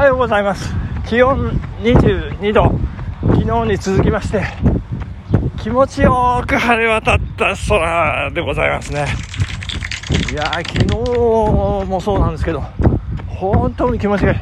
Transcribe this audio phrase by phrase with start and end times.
[0.00, 0.74] はようございます。
[1.06, 1.50] 気温
[1.82, 2.72] 22度。
[3.20, 4.42] 昨日に続きまして
[5.58, 9.04] 気持ちよく晴れ渡った空でございますね。
[10.32, 12.62] いや昨日もそうなんですけど
[13.28, 14.38] 本当に気持ちがいい。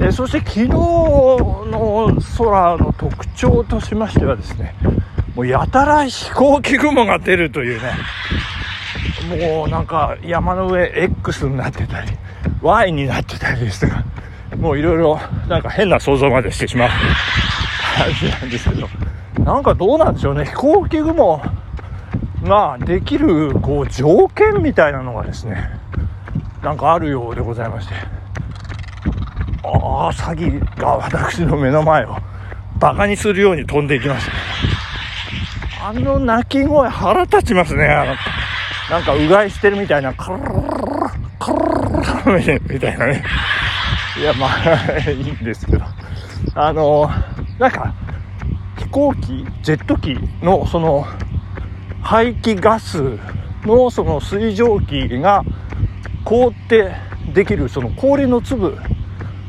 [0.00, 4.74] えそして昨日の空の特徴としましてはですね
[5.34, 7.92] もうやたら飛行機雲が出るというね
[9.58, 12.12] もうなんか山の上 X になってたり
[12.62, 14.11] Y になってたりですとか
[14.62, 16.88] もういろいろなんか変な想像までしてしまう。
[16.88, 18.88] 感じなんですけど
[19.44, 20.44] なんかどうなんでしょうね。
[20.44, 21.42] 飛行機雲
[22.44, 25.68] ができるこう条件みたいなのがですね。
[26.62, 27.94] なんかあるようでございまして。
[29.64, 32.16] ああサギが私の目の前を
[32.78, 34.32] バカにするように飛んでいきました。
[34.32, 34.38] ね
[35.84, 37.86] あの鳴き声腹立ちますね。
[37.86, 38.14] あの
[38.90, 40.60] なんかうがいしてるみたいなカルルルル
[41.40, 43.24] カルルルルみたいなね
[44.18, 45.84] いやまあいいんですけど。
[46.54, 47.08] あの
[47.58, 47.94] なんか
[48.78, 51.06] 飛行機ジェット機のその
[52.02, 53.18] 排気ガス
[53.64, 55.44] のその水蒸気が
[56.24, 56.92] 凍って
[57.32, 58.76] できるその氷の粒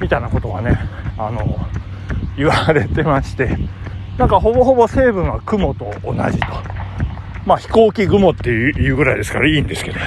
[0.00, 0.78] みたいなことがね
[1.16, 1.58] あの
[2.36, 3.56] 言われてまして。
[4.18, 6.46] なんかほぼほぼ成分は雲と同じと。
[7.46, 10.00] まあ飛行機雲っていうぐらいですからいいんですけど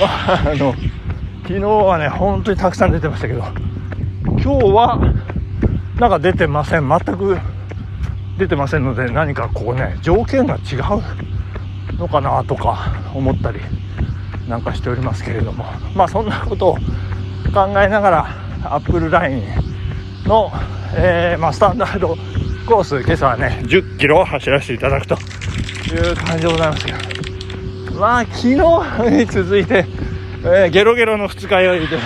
[0.00, 0.74] まああの
[1.44, 3.44] 昨日はね本当にたくさん出てましたけど
[4.42, 4.98] 今日は
[6.00, 6.88] なんか出てません。
[6.88, 7.38] 全く
[8.38, 13.60] 出てませんので何かこうね条件が違うのかなとか思ったり
[14.48, 15.64] なんかしておりますけれども。
[15.94, 16.74] まあそんなことを
[17.54, 18.26] 考えながら
[18.64, 19.42] アップルライン
[20.24, 20.50] の、
[20.96, 22.16] えーまあ、スタンダード
[22.66, 28.00] コース今朝はね10キロ走らせていただくという感じでございますけど。
[28.00, 28.56] まあ昨日
[29.10, 29.86] に続いて、
[30.44, 31.98] えーゲロゲロの二日酔いで。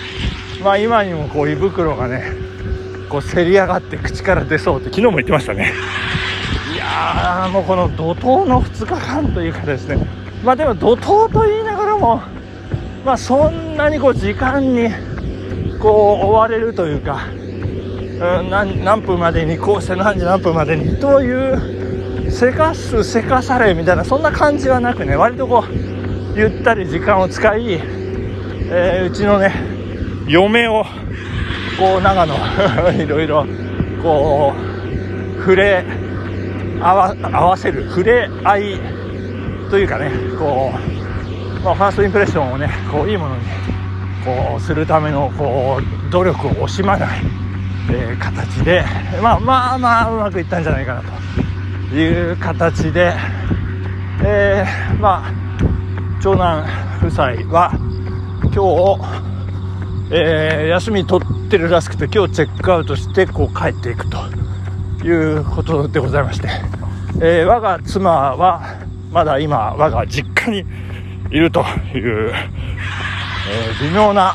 [0.64, 2.32] まあ今にもこう胃袋がね
[3.10, 5.72] こうせり上がって口から出そうって昨日も言ってましたね。
[6.72, 9.98] いやもうこの怒涛の2日間というかですね。
[10.42, 12.22] まあでも怒涛と言いながらも
[13.04, 14.90] まあそんなにこう時間に
[15.78, 26.03] こう追われるというか、うん、何何分までにこうして何時何分までにというせかすせかされみたいなそんな感じはなくね割とこう
[26.36, 29.52] ゆったり時間を使い、えーうちのね
[30.26, 30.84] 嫁を
[31.78, 32.34] こう長野
[33.02, 33.46] いろいろ
[34.02, 35.84] こう触れ
[36.80, 38.80] 合わ合わせる触れ合い
[39.70, 40.72] というかねこ
[41.60, 43.42] う、まあ、ファーストインプレッションをねこういいものに
[44.24, 47.08] こうするためのこう努力を惜しまない、
[47.92, 48.84] えー形で
[49.22, 51.02] まあまあまあうまくいったんじゃないかな
[51.90, 53.12] という形で、
[54.24, 55.43] えーまあ
[56.24, 56.64] 長男
[57.02, 57.70] 夫妻は
[58.44, 64.16] 今日えー休み取ってるらしくて今日チェックアウトしてこう帰っていくと
[65.06, 66.48] いうことでございまして、
[67.16, 68.62] えー我が妻は
[69.12, 70.64] まだ今我が実家に
[71.30, 71.60] いると
[71.94, 74.34] いう、えー微妙な、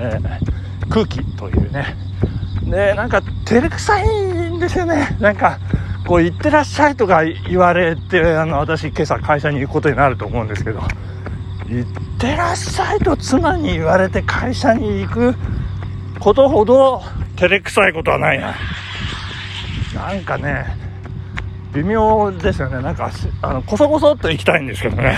[0.00, 1.94] えー空気というね。
[2.64, 4.08] でなんか照れくさい
[4.50, 5.14] んですよね。
[5.20, 5.58] なんか
[6.06, 10.80] こう行ってらっしゃいとか言われてあの私今朝会社に行くことになると思うんですけど。
[11.68, 15.34] 行ってらっしゃいと妻に言われて会社に行く
[16.18, 17.02] ことほど
[17.36, 18.54] 照れくさいことはないな。
[19.94, 20.76] なんかね
[21.74, 22.82] 微妙ですよね。
[22.82, 23.10] なんか
[23.42, 25.16] あのこそこそっと行きたいんですけどね。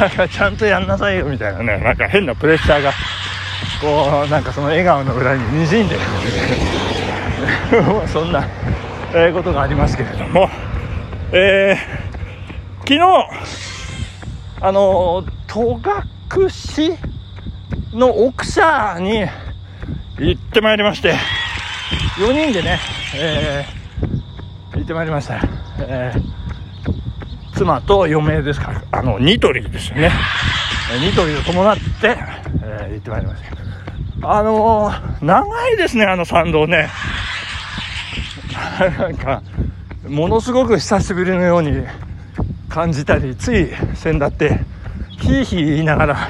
[0.00, 1.78] なんかちゃんとやんなさいよみたいなね。
[1.78, 2.92] なんか変なプレッシャーが
[3.80, 6.00] こうなんかその笑顔の裏ににじんでる。
[7.70, 8.46] みたいなそんな、
[9.14, 10.48] えことがありますけれども。
[11.32, 12.08] えー
[12.88, 13.67] 昨日
[14.60, 15.80] あの戸
[16.40, 16.48] 隠
[17.92, 19.20] の奥社に
[20.18, 21.14] 行ってまいりまして
[22.18, 22.78] 4人でね、
[23.16, 23.78] えー
[24.76, 25.40] 行ってまいりました、
[25.80, 26.38] えー
[27.56, 30.12] 妻と嫁ですからあのニトリですよね。
[31.02, 32.16] ニトリを伴って、
[32.62, 33.42] えー行ってまいりまし
[34.20, 34.38] た。
[34.38, 36.88] あのー長いですねあの参道ね。
[38.98, 39.42] なんか
[40.06, 41.84] ものすごく久しぶりのように
[42.68, 44.60] 感じたりつい先だって
[45.20, 46.28] ヒーヒー言いながら、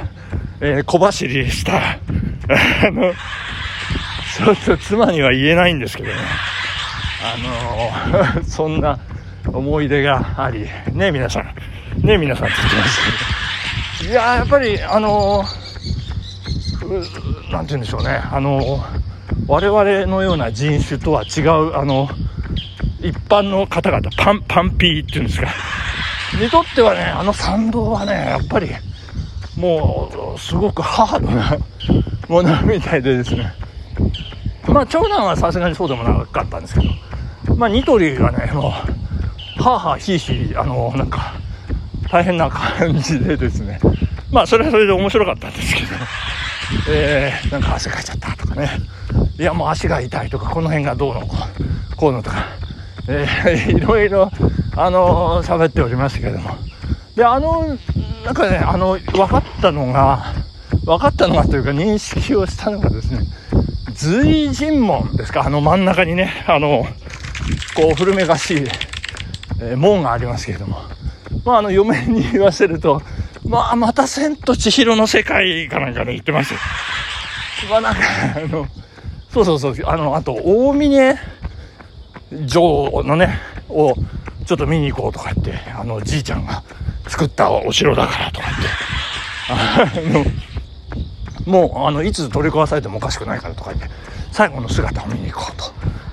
[0.61, 1.79] えー小走りした。
[2.87, 6.15] あのちょっと妻には言えないんですけどね。
[7.23, 7.37] あ
[8.13, 8.99] のー そんな
[9.47, 11.55] 思い出がありね皆さん。
[12.07, 13.01] ね皆さんって言ってます
[13.99, 14.11] けど。
[14.13, 15.69] いややっぱりあのー
[17.53, 18.21] なんて言うんでしょうね。
[18.31, 18.81] あのー
[19.47, 22.09] 我々のような人種とは違うあの
[23.01, 25.49] 一般の方々パンパンピーっていうんですか。
[26.37, 28.69] にとってはねあの参道はねやっぱり
[29.57, 31.57] もうすごくハードな
[32.29, 33.53] ものみたいでですね。
[34.69, 37.57] まあ長男はさすがにそうでもなかったんですけど。
[37.57, 38.69] まあニトリがねも
[39.59, 41.35] うはあはあひいひいあのなんか
[42.11, 43.81] 大変な感じでですね。
[44.31, 45.89] まあそれはそれで面白かったんですけど。
[46.91, 48.71] えー、なんか汗かいちゃったとかね。
[49.39, 51.37] いやもう足が痛いとかこの辺がどうのこ
[51.93, 52.45] うこうのとか、
[53.09, 54.31] えー、 いろいろ
[54.81, 56.57] あの喋っておりましたけども。
[57.17, 57.77] であの
[58.25, 60.33] なんかねあの分かったのが
[60.85, 63.27] 分かったのがというか認識をしたのがですね
[63.95, 65.43] 随神門ですか？
[65.45, 66.87] あの真ん中にねあの
[67.75, 68.59] こう古めかしい、
[69.61, 70.79] えー、門がありますけれども。
[71.45, 73.03] まああの嫁に言わせると
[73.45, 76.55] まあまた千と千尋の世界かなんかで言ってます。
[77.69, 78.01] まあなんか
[78.37, 78.67] あの
[79.29, 79.75] そうそうそう。
[79.87, 81.17] あのあと大峰
[82.47, 83.95] 城のねを
[84.49, 86.63] ちょっと見に行こうとか言ってあのじいちゃんが
[87.07, 88.69] 作ったお城だからとか言って。
[89.51, 90.25] あの
[91.45, 93.91] もうあのいつ取り壊されてもおかしくないからとか言って
[94.33, 95.53] 最後の姿を見に行こ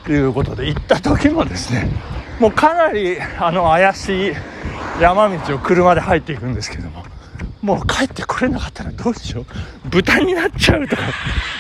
[0.03, 1.89] うということで行った時もですね
[2.41, 4.33] もうかなりあの怪しい
[4.99, 7.05] 山道を車で入っていくんですけども
[7.61, 9.45] もう帰ってこれなかったらどうしよ
[9.85, 9.89] う。
[9.89, 11.01] 豚になっちゃうとか。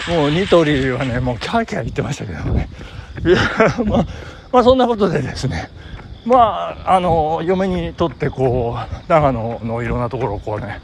[0.09, 2.69] もうニトリはねもうキャーキャー言ってましたけどね。
[3.25, 3.37] いや
[3.85, 4.05] まあ
[4.51, 5.69] まあそんなことでですね
[6.25, 10.81] まああの嫁にとってこう長野のいろんなところをこうね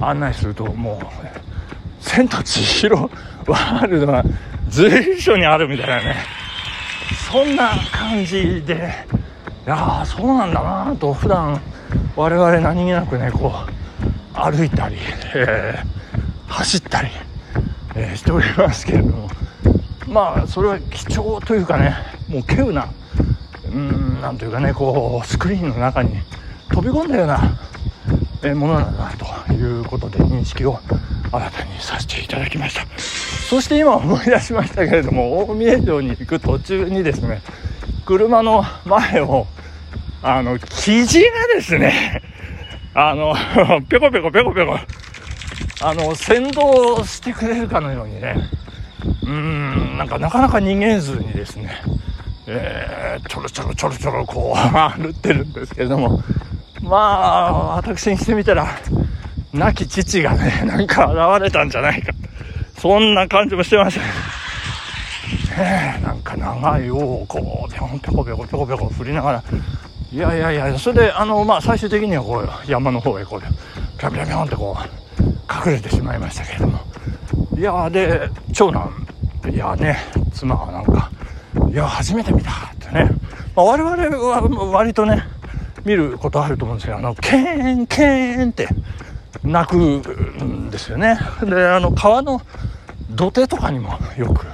[0.00, 1.06] 案内するともう
[2.00, 3.10] 「千と千尋
[3.46, 4.22] ワールド」が
[4.68, 6.16] 随所にあるみたいなね
[7.30, 8.92] そんな感じで
[9.66, 11.60] いやそうなんだなと普段
[12.14, 14.96] 我々何気なくねこう歩いたり、
[15.34, 17.08] えー、走ったり、
[17.94, 19.28] えー、しておりますけれども。
[20.12, 21.96] まあそれは貴重というかね
[22.28, 22.88] もう稀有な
[23.74, 26.16] うんなんというかねこうスクリーンの中に
[26.70, 27.58] 飛び込んだような、
[28.54, 29.12] ものなんだな
[29.46, 30.78] ということで認識を
[31.30, 32.86] 新たにさせていただきました。
[32.98, 37.42] そして今思い出しましたけれども大宮城に行く途中にですね
[38.06, 39.46] 車の前を
[40.22, 42.22] あの生地がですね
[42.94, 43.34] あの、
[43.88, 44.78] ぴょこぴょこぴょこぴょこ、
[45.80, 46.60] あの、先導
[47.06, 48.36] してくれるかのようにね、
[49.22, 51.80] うーん、なんかなかなか逃げずにですね、
[52.46, 56.22] えー、ちょろちょろちょろちょろこう、歩ってるんですけれども、
[56.82, 58.66] まあ、私にしてみたら、
[59.52, 62.12] 亡き父がね、なんか現れたんじゃないか。
[62.78, 64.06] そんな感じもしてましたね。
[65.58, 69.44] えなんか長い尾をこう、ぴょんぴょこぴょこぴょこぴょこ振りながら、
[70.12, 76.80] いやいやいやそれであのまあ最終的にはこう山の方へこうピャンピャンピャンってこう隠れてしまいましたけれども
[77.56, 78.92] いやで長男
[79.50, 79.96] いやね
[80.34, 81.10] 妻はなんか
[81.72, 83.10] いや初めて見たってね、
[83.56, 84.42] まあ、我々は
[84.72, 85.24] 割とね
[85.84, 88.68] 見ることあると思うんですけどあのケーンケーンって
[89.42, 91.18] 鳴くんですよね。
[91.42, 92.42] であの川の
[93.10, 94.46] 土手とかにもよく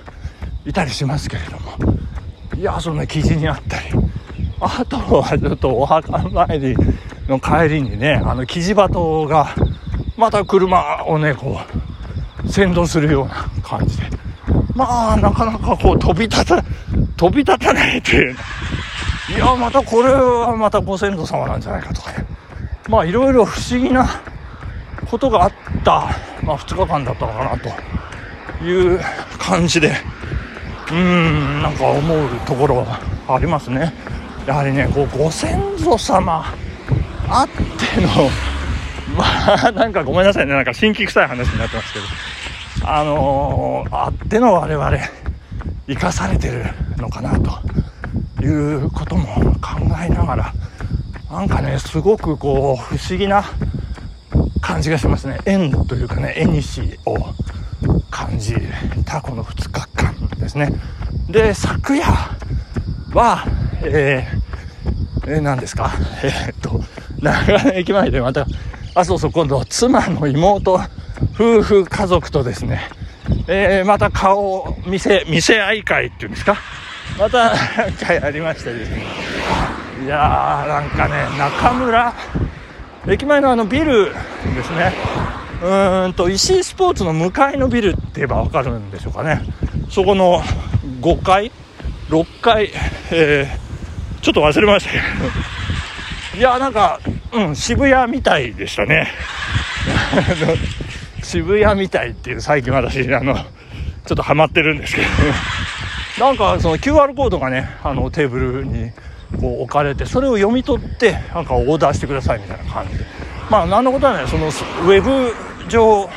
[0.65, 1.99] いたりしますけれども。
[2.57, 3.89] いやそんな記事にあったり。
[4.61, 6.77] あとはちょっとお墓参り
[7.29, 9.55] の帰りにね、あの、キジバトが、
[10.17, 11.61] また車をね、こ
[12.45, 14.09] う、先導するような感じで。
[14.75, 16.65] まあ、なかなかこう、飛び立た、
[17.19, 18.37] 飛び立たないという。
[19.37, 22.25] いや、またこれはまたご先祖様なんじゃないかとかね。
[22.89, 24.09] まあ、いろいろ不思議な
[25.11, 25.53] ことがあっ
[25.85, 26.09] た、
[26.43, 28.99] まあ、2日間だったのかなという
[29.39, 29.93] 感じで、
[30.89, 32.99] うーん、なんか思うところは
[33.29, 33.93] ありますね。
[34.49, 36.43] やはりねこうご先祖様
[37.29, 37.49] あっ
[37.95, 38.31] ての
[39.15, 41.99] まあなんかごめんなさいねなんか新規臭い話になってますけ
[42.81, 44.91] どあのー、あっての我々
[45.87, 46.65] 生かされてる
[46.99, 49.27] のかなということも
[49.61, 50.53] 考えながら
[51.31, 53.45] なんかねすごくこう不思議な
[54.61, 55.39] 感じがしますね。
[55.47, 57.17] 縁というかね縁西を
[58.11, 58.55] 感じ
[59.05, 60.73] たこの2日間ですね。
[61.29, 62.05] で昨夜
[63.13, 63.45] は
[63.83, 65.93] えー、え、何ですか？
[66.25, 66.81] えー、っと、
[67.21, 68.47] 長野駅前でまた、
[68.95, 70.81] あ、そうそう、今度、妻の妹、
[71.35, 72.81] 夫婦家族とですね、
[73.47, 76.57] えー、また顔を見せ、見せ合い会っていうんですか？
[77.19, 77.53] また、
[78.07, 79.05] 会ありましてですね。
[80.05, 82.13] いやー、なんかね、中村、
[83.09, 84.13] 駅前のあのビル
[84.55, 84.93] ですね。
[85.63, 89.43] うーんと、石井スポーツの向かいのビルって言えばわかるんでしょうかね。
[89.91, 90.43] そこの
[91.01, 91.51] 5階、
[92.11, 92.71] 6階、
[93.11, 93.69] えー
[94.21, 95.05] ちょっと忘れましたけど
[96.39, 97.01] いやーなんか
[97.33, 99.09] うん渋谷みたいでしたね
[101.23, 103.45] 渋谷みたいっていう最近私あのちょ
[104.15, 105.09] っとハマってるんですけど
[106.19, 108.91] なんかその QR コードがねあのテーブルに
[109.41, 113.05] こう置かれてそれを読み取ってなんかオーダーしてくださいみたいな感じで。
[113.51, 115.33] まあ何のことはねそのウェブ
[115.69, 116.11] 上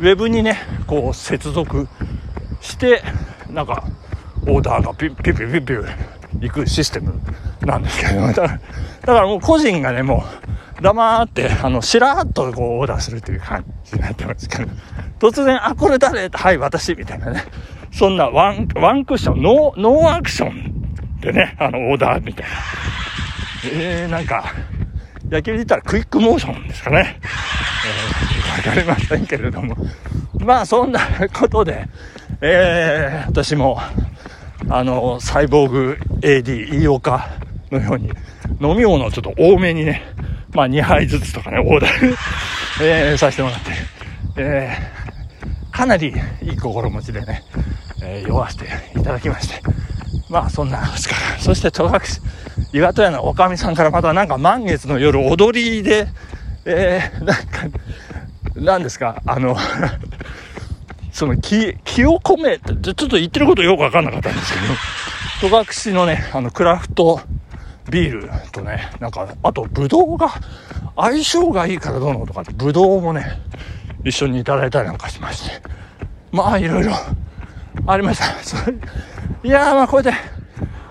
[0.00, 1.88] ウェブにねこう接続
[2.60, 3.02] して
[3.50, 3.84] なんか
[4.46, 5.96] オーダーがピッピッピッピッピッ
[6.40, 7.20] 行くシステム
[7.62, 8.20] なんですけど。
[8.20, 10.24] だからだからもう個人がねも
[10.78, 14.70] う黙ってあのしらっとこうオーダーするという感じになってますけど。
[15.20, 17.44] 突然「あこれ誰?」はい私」みたいなね
[17.96, 22.50] そんなワンワンクッションノーノーアクションでねあのオーダーみたいな
[23.72, 24.52] えー、なんか
[25.30, 27.18] 野球で言ったらクイックモーションですかね。
[27.86, 29.76] えー、わかりませんけれども。
[30.40, 31.00] まあそんな
[31.32, 31.86] ことで、
[32.40, 33.80] えー、私も、
[34.68, 37.30] あの、サイボーグ AD 飯岡
[37.70, 38.10] のように
[38.60, 40.02] 飲み物をちょっと多めにね、
[40.52, 42.16] まあ2杯ずつとかね、オーダー
[42.82, 43.70] えー、させてもらって、
[44.36, 47.42] えー、かなりいい心持ちでね、
[48.04, 48.66] えー、酔わせて
[48.98, 49.60] いただきまして、
[50.28, 50.78] まあそんな。
[50.78, 52.00] 2日間、そして戸隠、
[52.72, 56.08] 岩戸屋のおかみさんからまたなんか満月の夜踊りで、
[56.64, 57.78] えー、なんか、
[58.54, 59.56] なんですか、あの
[61.12, 64.52] その気、気を込めて、ちょっと言ってることよくわかんなかったんです
[65.40, 67.20] けど、戸隠のね、あの、クラフト
[67.88, 70.30] ビールとね、なんか、あと、ぶどうが、
[70.96, 73.38] 相性がいいからどうのとか、ぶどうもね、
[74.04, 75.62] 一緒にいただいたりなんかしまして、
[76.32, 76.92] まあ、いろいろ
[77.86, 78.26] ありました。
[79.46, 80.12] いやー、まあ、これで、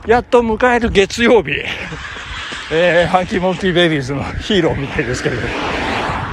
[0.05, 1.51] やっと迎える月曜日、
[2.71, 5.41] えー、ハンキーモンキーベイビーズのヒーローみたいですけれど、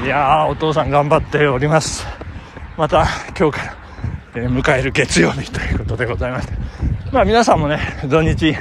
[0.05, 2.07] いやー、お父さん頑張っております。
[2.77, 3.07] また、
[3.39, 3.75] 今日から、
[4.35, 6.53] えー、迎える月曜日ということでございまして、
[7.13, 8.57] まあ皆さんもね、土日、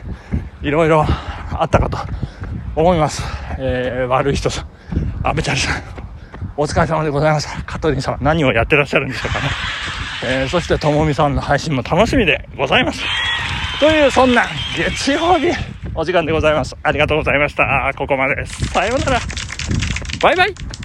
[0.61, 1.05] いろいろ
[1.51, 1.97] あったかと
[2.75, 3.23] 思います。
[3.57, 4.65] えー、悪い人さん、
[5.23, 5.81] 阿部ちゃんさん、
[6.55, 7.61] お疲れ様でございました。
[7.63, 9.49] 香取さんは何をやってらっしゃるんでしょうかね。
[10.23, 13.01] えー、そしてともみさんの配信も楽しみでございます。
[13.79, 14.45] というそんな
[14.75, 15.47] 月曜日
[15.95, 16.75] お時間でございます。
[16.83, 17.91] ありがとうございました。
[17.97, 18.65] ここまでです。
[18.65, 19.19] さようなら。
[20.21, 20.78] バイバイ。